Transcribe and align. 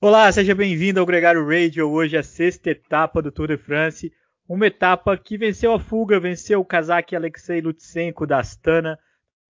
Olá, 0.00 0.30
seja 0.30 0.54
bem-vindo 0.54 1.00
ao 1.00 1.06
Gregário 1.06 1.44
Radio. 1.44 1.90
Hoje 1.90 2.14
é 2.14 2.20
a 2.20 2.22
sexta 2.22 2.70
etapa 2.70 3.20
do 3.20 3.32
Tour 3.32 3.48
de 3.48 3.56
France. 3.56 4.12
Uma 4.48 4.68
etapa 4.68 5.18
que 5.18 5.36
venceu 5.36 5.72
a 5.72 5.80
fuga, 5.80 6.20
venceu 6.20 6.60
o 6.60 6.64
casaque 6.64 7.16
Alexei 7.16 7.60
Lutsenko 7.60 8.24
da 8.24 8.38
Astana. 8.38 8.96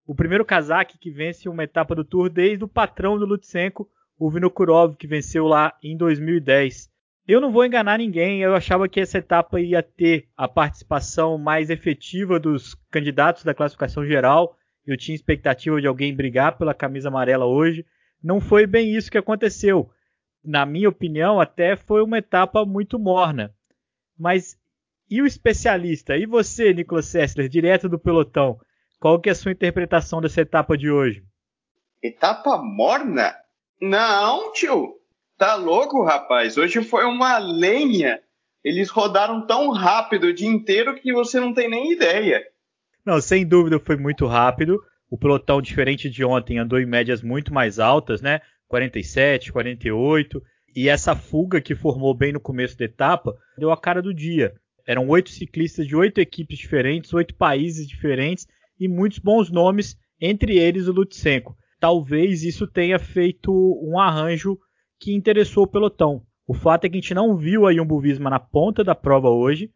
O 0.07 0.15
primeiro 0.15 0.43
casaque 0.43 0.97
que 0.97 1.11
vence 1.11 1.47
uma 1.47 1.63
etapa 1.63 1.93
do 1.93 2.03
Tour 2.03 2.31
desde 2.31 2.63
o 2.63 2.67
patrão 2.67 3.15
do 3.19 3.27
Lutsenko, 3.27 3.87
o 4.17 4.27
Vinokurov, 4.31 4.95
que 4.95 5.05
venceu 5.05 5.45
lá 5.45 5.77
em 5.83 5.95
2010. 5.95 6.89
Eu 7.27 7.39
não 7.39 7.51
vou 7.51 7.63
enganar 7.63 7.99
ninguém, 7.99 8.41
eu 8.41 8.55
achava 8.55 8.89
que 8.89 8.99
essa 8.99 9.19
etapa 9.19 9.61
ia 9.61 9.83
ter 9.83 10.29
a 10.35 10.47
participação 10.47 11.37
mais 11.37 11.69
efetiva 11.69 12.39
dos 12.39 12.73
candidatos 12.89 13.43
da 13.43 13.53
classificação 13.53 14.03
geral. 14.03 14.57
Eu 14.83 14.97
tinha 14.97 15.13
expectativa 15.13 15.79
de 15.79 15.85
alguém 15.85 16.15
brigar 16.15 16.57
pela 16.57 16.73
camisa 16.73 17.09
amarela 17.09 17.45
hoje. 17.45 17.85
Não 18.21 18.41
foi 18.41 18.65
bem 18.65 18.95
isso 18.95 19.11
que 19.11 19.17
aconteceu. 19.19 19.91
Na 20.43 20.65
minha 20.65 20.89
opinião, 20.89 21.39
até 21.39 21.75
foi 21.75 22.01
uma 22.01 22.17
etapa 22.17 22.65
muito 22.65 22.97
morna. 22.97 23.53
Mas 24.17 24.57
e 25.09 25.21
o 25.21 25.25
especialista? 25.25 26.15
E 26.15 26.25
você, 26.25 26.73
Nicolas 26.73 27.07
Sessler, 27.07 27.49
direto 27.49 27.89
do 27.89 27.97
pelotão? 27.97 28.59
Qual 28.99 29.19
que 29.19 29.29
é 29.29 29.31
a 29.31 29.35
sua 29.35 29.51
interpretação 29.51 30.21
dessa 30.21 30.41
etapa 30.41 30.77
de 30.77 30.91
hoje? 30.91 31.23
Etapa 32.01 32.57
morna? 32.57 33.33
Não, 33.81 34.51
tio. 34.53 34.95
Tá 35.37 35.55
louco, 35.55 36.03
rapaz. 36.03 36.57
Hoje 36.57 36.83
foi 36.83 37.05
uma 37.05 37.37
lenha. 37.37 38.21
Eles 38.63 38.89
rodaram 38.89 39.47
tão 39.47 39.71
rápido 39.71 40.25
o 40.25 40.33
dia 40.33 40.49
inteiro 40.49 40.95
que 40.95 41.13
você 41.13 41.39
não 41.39 41.53
tem 41.53 41.69
nem 41.69 41.93
ideia. 41.93 42.45
Não, 43.05 43.19
sem 43.19 43.47
dúvida 43.47 43.79
foi 43.79 43.95
muito 43.95 44.27
rápido. 44.27 44.79
O 45.09 45.17
pelotão, 45.17 45.61
diferente 45.61 46.09
de 46.09 46.23
ontem, 46.23 46.59
andou 46.59 46.77
em 46.77 46.85
médias 46.85 47.23
muito 47.23 47.53
mais 47.53 47.79
altas, 47.79 48.21
né? 48.21 48.41
47, 48.69 49.51
48. 49.51 50.41
E 50.75 50.87
essa 50.87 51.15
fuga 51.15 51.59
que 51.59 51.75
formou 51.75 52.13
bem 52.13 52.31
no 52.31 52.39
começo 52.39 52.77
da 52.77 52.85
etapa 52.85 53.35
deu 53.57 53.71
a 53.71 53.77
cara 53.77 54.01
do 54.01 54.13
dia. 54.13 54.53
Eram 54.87 55.09
oito 55.09 55.29
ciclistas 55.29 55.85
de 55.85 55.95
oito 55.95 56.19
equipes 56.19 56.57
diferentes, 56.57 57.13
oito 57.13 57.35
países 57.35 57.87
diferentes 57.87 58.47
e 58.79 58.87
muitos 58.87 59.19
bons 59.19 59.51
nomes, 59.51 59.97
entre 60.21 60.57
eles 60.57 60.87
o 60.87 60.93
Lutsenko. 60.93 61.57
Talvez 61.79 62.43
isso 62.43 62.67
tenha 62.67 62.99
feito 62.99 63.51
um 63.51 63.99
arranjo 63.99 64.57
que 64.99 65.13
interessou 65.13 65.63
o 65.63 65.67
pelotão. 65.67 66.23
O 66.47 66.53
fato 66.53 66.85
é 66.85 66.89
que 66.89 66.97
a 66.97 67.01
gente 67.01 67.13
não 67.13 67.35
viu 67.37 67.65
a 67.65 67.73
Jumbo 67.73 67.99
Visma 67.99 68.29
na 68.29 68.39
ponta 68.39 68.83
da 68.83 68.95
prova 68.95 69.29
hoje. 69.29 69.71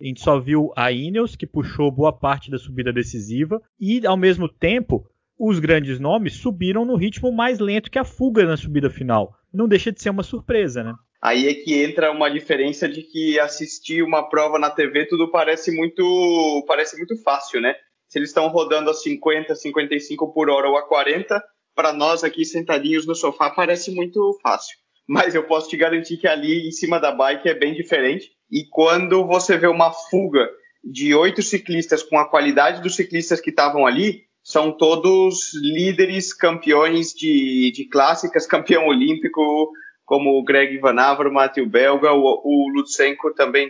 A 0.00 0.04
gente 0.04 0.20
só 0.20 0.38
viu 0.38 0.72
a 0.76 0.92
Ineos, 0.92 1.34
que 1.34 1.46
puxou 1.46 1.90
boa 1.90 2.12
parte 2.12 2.50
da 2.50 2.58
subida 2.58 2.92
decisiva, 2.92 3.60
e 3.80 4.06
ao 4.06 4.16
mesmo 4.16 4.48
tempo, 4.48 5.04
os 5.38 5.58
grandes 5.58 6.00
nomes 6.00 6.34
subiram 6.34 6.84
no 6.84 6.96
ritmo 6.96 7.30
mais 7.30 7.58
lento 7.58 7.90
que 7.90 7.98
a 7.98 8.04
fuga 8.04 8.44
na 8.44 8.56
subida 8.56 8.90
final. 8.90 9.34
Não 9.52 9.68
deixa 9.68 9.92
de 9.92 10.02
ser 10.02 10.10
uma 10.10 10.22
surpresa, 10.22 10.82
né? 10.82 10.94
Aí 11.22 11.48
é 11.48 11.54
que 11.54 11.82
entra 11.82 12.12
uma 12.12 12.28
diferença 12.28 12.88
de 12.88 13.02
que 13.02 13.38
assistir 13.38 14.02
uma 14.02 14.28
prova 14.28 14.58
na 14.58 14.70
TV 14.70 15.06
tudo 15.06 15.30
parece 15.30 15.70
muito 15.74 16.64
parece 16.66 16.96
muito 16.96 17.20
fácil, 17.22 17.60
né? 17.60 17.74
Se 18.08 18.18
eles 18.18 18.30
estão 18.30 18.48
rodando 18.48 18.90
a 18.90 18.94
50, 18.94 19.54
55 19.54 20.32
por 20.32 20.48
hora 20.48 20.68
ou 20.68 20.76
a 20.76 20.86
40, 20.86 21.42
para 21.74 21.92
nós 21.92 22.24
aqui 22.24 22.44
sentadinhos 22.44 23.06
no 23.06 23.14
sofá 23.14 23.50
parece 23.50 23.94
muito 23.94 24.38
fácil. 24.42 24.76
Mas 25.08 25.34
eu 25.34 25.44
posso 25.44 25.68
te 25.68 25.76
garantir 25.76 26.18
que 26.18 26.28
ali 26.28 26.68
em 26.68 26.70
cima 26.70 26.98
da 26.98 27.10
bike 27.10 27.48
é 27.48 27.54
bem 27.54 27.74
diferente. 27.74 28.30
E 28.50 28.64
quando 28.70 29.26
você 29.26 29.56
vê 29.56 29.66
uma 29.66 29.92
fuga 29.92 30.48
de 30.84 31.14
oito 31.14 31.42
ciclistas 31.42 32.02
com 32.02 32.18
a 32.18 32.28
qualidade 32.28 32.82
dos 32.82 32.94
ciclistas 32.94 33.40
que 33.40 33.50
estavam 33.50 33.86
ali, 33.86 34.27
são 34.48 34.72
todos 34.72 35.52
líderes, 35.60 36.32
campeões 36.32 37.12
de, 37.12 37.70
de 37.70 37.84
clássicas, 37.84 38.46
campeão 38.46 38.86
olímpico, 38.86 39.70
como 40.06 40.38
o 40.38 40.42
Greg 40.42 40.78
Van 40.78 40.98
Avermaet, 40.98 41.60
o 41.60 41.68
belga, 41.68 42.14
o, 42.14 42.40
o 42.42 42.70
Lutsenko 42.74 43.34
também 43.34 43.68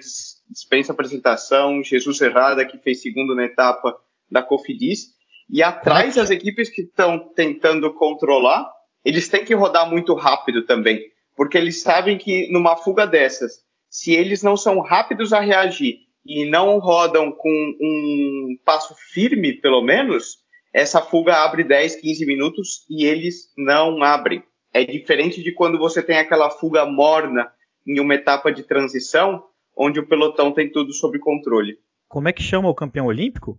dispensa 0.48 0.92
apresentação, 0.92 1.82
Jesus 1.82 2.20
Herrada, 2.20 2.64
que 2.64 2.78
fez 2.78 3.02
segundo 3.02 3.34
na 3.34 3.46
etapa 3.46 3.98
da 4.30 4.40
Cofidis. 4.40 5.08
E 5.50 5.64
atrás 5.64 6.16
as 6.16 6.30
equipes 6.30 6.68
que 6.70 6.82
estão 6.82 7.28
tentando 7.34 7.92
controlar, 7.94 8.64
eles 9.04 9.28
têm 9.28 9.44
que 9.44 9.56
rodar 9.56 9.90
muito 9.90 10.14
rápido 10.14 10.64
também, 10.64 11.02
porque 11.34 11.58
eles 11.58 11.82
sabem 11.82 12.16
que 12.16 12.48
numa 12.52 12.76
fuga 12.76 13.04
dessas, 13.04 13.64
se 13.90 14.12
eles 14.12 14.44
não 14.44 14.56
são 14.56 14.78
rápidos 14.78 15.32
a 15.32 15.40
reagir 15.40 15.96
e 16.24 16.48
não 16.48 16.78
rodam 16.78 17.32
com 17.32 17.50
um 17.80 18.56
passo 18.64 18.94
firme, 19.12 19.54
pelo 19.54 19.82
menos, 19.82 20.46
essa 20.78 21.02
fuga 21.02 21.34
abre 21.42 21.64
10, 21.64 21.96
15 21.96 22.24
minutos 22.24 22.86
e 22.88 23.04
eles 23.04 23.52
não 23.56 24.00
abrem. 24.02 24.44
É 24.72 24.84
diferente 24.84 25.42
de 25.42 25.52
quando 25.52 25.76
você 25.76 26.00
tem 26.00 26.18
aquela 26.18 26.50
fuga 26.50 26.86
morna 26.86 27.50
em 27.84 27.98
uma 27.98 28.14
etapa 28.14 28.52
de 28.52 28.62
transição, 28.62 29.42
onde 29.76 29.98
o 29.98 30.06
pelotão 30.06 30.52
tem 30.52 30.70
tudo 30.70 30.92
sob 30.92 31.18
controle. 31.18 31.78
Como 32.06 32.28
é 32.28 32.32
que 32.32 32.42
chama 32.42 32.68
o 32.68 32.74
campeão 32.74 33.06
olímpico? 33.06 33.58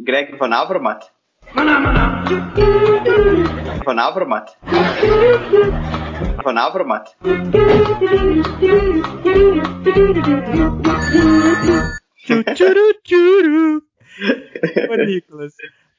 Greg 0.00 0.34
Van 0.36 0.54
Avermaet. 0.54 1.06
Van 3.84 3.98
Avermaet. 3.98 4.56
Van 6.42 6.56
Avermaet. 6.56 7.10
Ô, 14.88 15.04
Nicolas, 15.04 15.54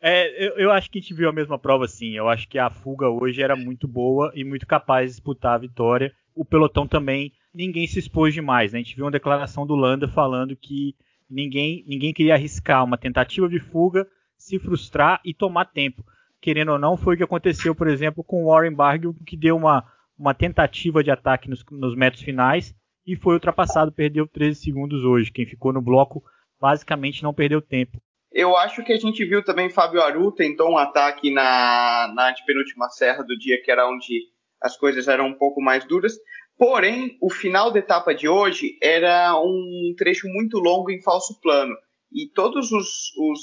é, 0.06 0.46
eu, 0.46 0.58
eu, 0.58 0.72
acho 0.72 0.92
que 0.92 1.00
a 1.00 1.02
gente 1.02 1.14
viu 1.14 1.30
a 1.30 1.34
mesma 1.34 1.58
prova 1.58 1.88
sim. 1.88 2.12
Eu 2.12 2.28
acho 2.28 2.46
que 2.50 2.60
a 2.60 2.70
fuga 2.70 3.08
hoje 3.08 3.42
era 3.42 3.56
muito 3.56 3.88
boa 3.88 4.34
e 4.36 4.44
muito 4.44 4.68
capaz 4.68 5.06
de 5.06 5.16
disputar 5.16 5.56
a 5.56 5.58
vitória. 5.58 6.14
O 6.36 6.44
pelotão 6.44 6.86
também, 6.86 7.32
ninguém 7.54 7.88
se 7.88 8.00
expôs 8.00 8.34
demais. 8.34 8.74
Né? 8.74 8.80
A 8.80 8.84
gente 8.84 8.98
viu 8.98 9.06
uma 9.06 9.12
declaração 9.12 9.66
do 9.66 9.76
Landa 9.76 10.06
falando 10.10 10.58
que 10.58 10.94
ninguém, 11.30 11.86
ninguém 11.88 12.14
queria 12.14 12.34
arriscar 12.34 12.84
uma 12.84 12.98
tentativa 12.98 13.48
de 13.48 13.62
fuga, 13.62 14.06
se 14.38 14.60
frustrar 14.60 15.22
e 15.24 15.34
tomar 15.34 15.66
tempo. 15.66 16.04
Querendo 16.42 16.74
ou 16.74 16.80
não, 16.80 16.98
foi 16.98 17.16
o 17.16 17.18
que 17.18 17.24
aconteceu, 17.24 17.74
por 17.74 17.88
exemplo, 17.88 18.26
com 18.26 18.44
o 18.44 18.48
Warren 18.48 18.74
Barguil, 18.74 19.16
que 19.26 19.38
deu 19.38 19.56
uma, 19.56 19.86
uma 20.20 20.34
tentativa 20.34 21.02
de 21.02 21.12
ataque 21.12 21.50
nos, 21.50 21.64
nos 21.72 21.96
metros 21.96 22.22
finais 22.22 22.76
e 23.08 23.16
foi 23.16 23.36
ultrapassado, 23.36 23.90
perdeu 23.90 24.28
13 24.28 24.60
segundos 24.60 25.06
hoje. 25.06 25.32
Quem 25.32 25.46
ficou 25.46 25.72
no 25.72 25.82
bloco 25.82 26.22
basicamente 26.60 27.24
não 27.24 27.34
perdeu 27.34 27.62
tempo. 27.62 28.02
Eu 28.34 28.58
acho 28.58 28.84
que 28.84 28.92
a 28.92 28.98
gente 28.98 29.24
viu 29.24 29.44
também 29.44 29.70
Fábio 29.70 30.02
Aru 30.02 30.32
tentou 30.32 30.72
um 30.72 30.78
ataque 30.78 31.30
na, 31.30 32.12
na 32.16 32.32
antepenúltima 32.32 32.90
serra 32.90 33.24
do 33.24 33.38
dia, 33.38 33.62
que 33.62 33.70
era 33.70 33.88
onde 33.88 34.28
as 34.60 34.76
coisas 34.76 35.08
eram 35.08 35.28
um 35.28 35.38
pouco 35.38 35.62
mais 35.62 35.86
duras. 35.86 36.14
Porém, 36.58 37.16
o 37.22 37.30
final 37.30 37.72
da 37.72 37.78
etapa 37.78 38.14
de 38.14 38.28
hoje 38.28 38.78
era 38.82 39.40
um 39.40 39.94
trecho 39.96 40.28
muito 40.28 40.58
longo 40.58 40.90
em 40.90 41.02
falso 41.02 41.40
plano. 41.42 41.76
E 42.12 42.28
todos 42.34 42.72
os, 42.72 43.12
os 43.18 43.40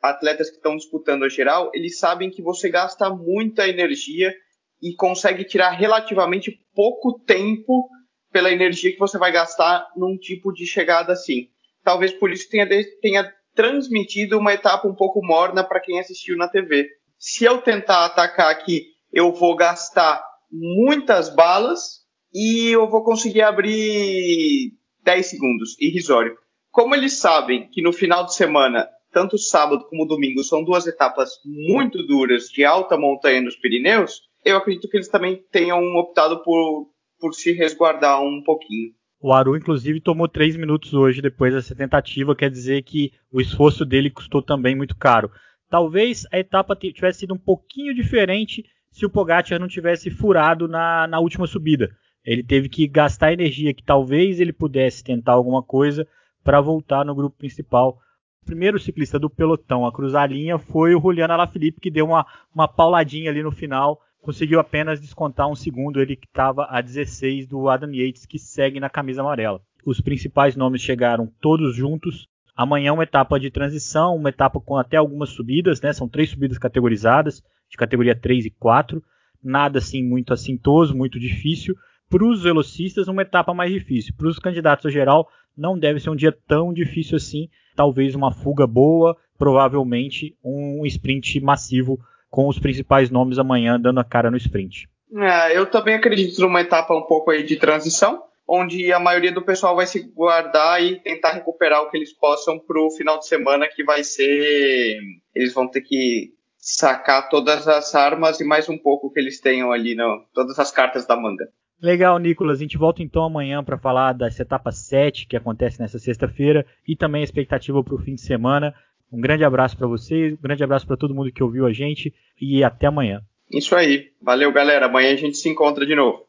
atletas 0.00 0.48
que 0.48 0.56
estão 0.56 0.76
disputando 0.76 1.24
a 1.24 1.28
geral, 1.28 1.70
eles 1.74 1.98
sabem 1.98 2.30
que 2.30 2.42
você 2.42 2.70
gasta 2.70 3.10
muita 3.10 3.68
energia 3.68 4.34
e 4.82 4.94
consegue 4.94 5.44
tirar 5.44 5.70
relativamente 5.70 6.58
pouco 6.74 7.20
tempo 7.20 7.86
pela 8.32 8.50
energia 8.50 8.92
que 8.92 8.98
você 8.98 9.18
vai 9.18 9.30
gastar 9.30 9.86
num 9.94 10.16
tipo 10.16 10.52
de 10.52 10.64
chegada 10.66 11.12
assim. 11.12 11.48
Talvez 11.84 12.12
por 12.12 12.30
isso 12.30 12.48
tenha, 12.48 12.66
tenha 13.00 13.32
transmitido 13.54 14.38
uma 14.38 14.52
etapa 14.52 14.88
um 14.88 14.94
pouco 14.94 15.24
morna 15.24 15.62
para 15.64 15.80
quem 15.80 16.00
assistiu 16.00 16.36
na 16.36 16.48
TV. 16.48 16.88
Se 17.18 17.44
eu 17.44 17.60
tentar 17.60 18.04
atacar 18.04 18.50
aqui, 18.50 18.86
eu 19.12 19.32
vou 19.32 19.54
gastar 19.54 20.22
muitas 20.50 21.34
balas 21.34 22.02
e 22.32 22.70
eu 22.70 22.88
vou 22.88 23.04
conseguir 23.04 23.42
abrir 23.42 24.72
10 25.02 25.26
segundos, 25.26 25.76
irrisório. 25.80 26.36
Como 26.70 26.94
eles 26.94 27.18
sabem 27.18 27.68
que 27.68 27.82
no 27.82 27.92
final 27.92 28.24
de 28.24 28.34
semana, 28.34 28.88
tanto 29.12 29.36
sábado 29.36 29.86
como 29.88 30.06
domingo, 30.06 30.42
são 30.42 30.64
duas 30.64 30.86
etapas 30.86 31.30
muito 31.44 32.06
duras 32.06 32.44
de 32.44 32.64
alta 32.64 32.96
montanha 32.96 33.42
nos 33.42 33.56
Pirineus, 33.56 34.22
eu 34.44 34.56
acredito 34.56 34.88
que 34.88 34.96
eles 34.96 35.08
também 35.08 35.44
tenham 35.52 35.78
optado 35.96 36.42
por, 36.42 36.88
por 37.20 37.34
se 37.34 37.52
resguardar 37.52 38.22
um 38.22 38.42
pouquinho. 38.42 38.92
O 39.24 39.32
Aru, 39.32 39.56
inclusive, 39.56 40.00
tomou 40.00 40.26
3 40.26 40.56
minutos 40.56 40.92
hoje 40.92 41.22
depois 41.22 41.54
dessa 41.54 41.76
tentativa, 41.76 42.34
quer 42.34 42.50
dizer 42.50 42.82
que 42.82 43.12
o 43.30 43.40
esforço 43.40 43.84
dele 43.84 44.10
custou 44.10 44.42
também 44.42 44.74
muito 44.74 44.96
caro. 44.96 45.30
Talvez 45.70 46.26
a 46.32 46.40
etapa 46.40 46.74
tivesse 46.74 47.20
sido 47.20 47.32
um 47.32 47.38
pouquinho 47.38 47.94
diferente 47.94 48.64
se 48.90 49.06
o 49.06 49.10
Pogacar 49.10 49.60
não 49.60 49.68
tivesse 49.68 50.10
furado 50.10 50.66
na, 50.66 51.06
na 51.06 51.20
última 51.20 51.46
subida. 51.46 51.88
Ele 52.24 52.42
teve 52.42 52.68
que 52.68 52.88
gastar 52.88 53.32
energia 53.32 53.72
que 53.72 53.84
talvez 53.84 54.40
ele 54.40 54.52
pudesse 54.52 55.04
tentar 55.04 55.34
alguma 55.34 55.62
coisa 55.62 56.04
para 56.42 56.60
voltar 56.60 57.04
no 57.04 57.14
grupo 57.14 57.38
principal. 57.38 58.00
O 58.42 58.46
primeiro 58.46 58.76
ciclista 58.76 59.20
do 59.20 59.30
pelotão 59.30 59.86
a 59.86 59.92
cruzar 59.92 60.24
a 60.24 60.26
linha 60.26 60.58
foi 60.58 60.96
o 60.96 61.00
Juliano 61.00 61.32
Alaphilippe, 61.32 61.80
que 61.80 61.92
deu 61.92 62.06
uma, 62.06 62.26
uma 62.52 62.66
pauladinha 62.66 63.30
ali 63.30 63.40
no 63.40 63.52
final 63.52 64.00
conseguiu 64.22 64.60
apenas 64.60 65.00
descontar 65.00 65.48
um 65.48 65.54
segundo, 65.54 66.00
ele 66.00 66.16
que 66.16 66.26
estava 66.26 66.66
a 66.70 66.80
16 66.80 67.46
do 67.46 67.68
Adam 67.68 67.92
Yates, 67.92 68.24
que 68.24 68.38
segue 68.38 68.78
na 68.78 68.88
camisa 68.88 69.20
amarela. 69.20 69.60
Os 69.84 70.00
principais 70.00 70.54
nomes 70.54 70.80
chegaram 70.80 71.30
todos 71.40 71.74
juntos. 71.74 72.28
Amanhã 72.56 72.92
uma 72.92 73.02
etapa 73.02 73.38
de 73.38 73.50
transição, 73.50 74.14
uma 74.14 74.28
etapa 74.28 74.60
com 74.60 74.76
até 74.76 74.96
algumas 74.96 75.30
subidas, 75.30 75.80
né? 75.80 75.92
São 75.92 76.08
três 76.08 76.30
subidas 76.30 76.56
categorizadas, 76.56 77.42
de 77.68 77.76
categoria 77.76 78.14
3 78.14 78.46
e 78.46 78.50
4. 78.50 79.02
Nada 79.42 79.78
assim 79.78 80.04
muito 80.04 80.32
assintoso, 80.32 80.96
muito 80.96 81.18
difícil, 81.18 81.74
para 82.08 82.24
os 82.24 82.42
velocistas 82.42 83.08
uma 83.08 83.22
etapa 83.22 83.52
mais 83.52 83.72
difícil. 83.72 84.14
Para 84.16 84.28
os 84.28 84.38
candidatos 84.38 84.86
a 84.86 84.90
geral, 84.90 85.28
não 85.56 85.76
deve 85.76 85.98
ser 85.98 86.10
um 86.10 86.16
dia 86.16 86.30
tão 86.46 86.72
difícil 86.72 87.16
assim. 87.16 87.48
Talvez 87.74 88.14
uma 88.14 88.30
fuga 88.30 88.68
boa, 88.68 89.16
provavelmente 89.36 90.36
um 90.44 90.86
sprint 90.86 91.40
massivo 91.40 91.98
com 92.32 92.48
os 92.48 92.58
principais 92.58 93.10
nomes 93.10 93.38
amanhã 93.38 93.78
dando 93.78 94.00
a 94.00 94.04
cara 94.04 94.30
no 94.30 94.38
sprint. 94.38 94.88
É, 95.14 95.56
eu 95.56 95.66
também 95.66 95.94
acredito 95.94 96.40
numa 96.40 96.62
etapa 96.62 96.96
um 96.96 97.02
pouco 97.02 97.30
aí 97.30 97.42
de 97.42 97.56
transição, 97.56 98.22
onde 98.48 98.90
a 98.90 98.98
maioria 98.98 99.30
do 99.30 99.42
pessoal 99.42 99.76
vai 99.76 99.86
se 99.86 100.00
guardar 100.00 100.82
e 100.82 100.98
tentar 101.00 101.32
recuperar 101.32 101.82
o 101.82 101.90
que 101.90 101.98
eles 101.98 102.10
possam 102.14 102.58
para 102.58 102.80
o 102.80 102.90
final 102.90 103.18
de 103.18 103.26
semana, 103.26 103.68
que 103.68 103.84
vai 103.84 104.02
ser. 104.02 104.98
Eles 105.34 105.52
vão 105.52 105.68
ter 105.68 105.82
que 105.82 106.30
sacar 106.56 107.28
todas 107.28 107.68
as 107.68 107.94
armas 107.94 108.40
e 108.40 108.44
mais 108.44 108.66
um 108.66 108.78
pouco 108.78 109.12
que 109.12 109.20
eles 109.20 109.38
tenham 109.38 109.70
ali, 109.70 109.94
no, 109.94 110.24
todas 110.32 110.58
as 110.58 110.70
cartas 110.70 111.06
da 111.06 111.14
manga. 111.14 111.46
Legal, 111.82 112.16
Nicolas. 112.18 112.58
A 112.58 112.62
gente 112.62 112.78
volta 112.78 113.02
então 113.02 113.24
amanhã 113.24 113.62
para 113.62 113.76
falar 113.76 114.14
dessa 114.14 114.42
etapa 114.42 114.72
7 114.72 115.26
que 115.26 115.36
acontece 115.36 115.80
nessa 115.80 115.98
sexta-feira 115.98 116.64
e 116.88 116.96
também 116.96 117.20
a 117.20 117.24
expectativa 117.24 117.82
para 117.84 117.94
o 117.94 117.98
fim 117.98 118.14
de 118.14 118.22
semana. 118.22 118.72
Um 119.12 119.20
grande 119.20 119.44
abraço 119.44 119.76
para 119.76 119.86
vocês, 119.86 120.32
um 120.32 120.42
grande 120.42 120.64
abraço 120.64 120.86
para 120.86 120.96
todo 120.96 121.14
mundo 121.14 121.30
que 121.30 121.42
ouviu 121.42 121.66
a 121.66 121.72
gente 121.72 122.14
e 122.40 122.64
até 122.64 122.86
amanhã. 122.86 123.20
Isso 123.50 123.76
aí. 123.76 124.10
Valeu, 124.20 124.50
galera. 124.50 124.86
Amanhã 124.86 125.12
a 125.12 125.16
gente 125.16 125.36
se 125.36 125.48
encontra 125.48 125.84
de 125.84 125.94
novo. 125.94 126.24